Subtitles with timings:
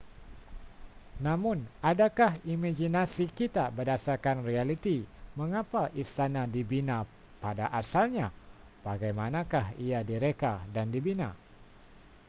[1.25, 1.57] namun
[1.91, 4.97] adakah imaginasi kita berdasarkan realiti
[5.39, 6.97] mengapa istana dibina
[7.43, 8.27] pada asalnya
[8.85, 11.29] bagaimanakah ia direka dan dibina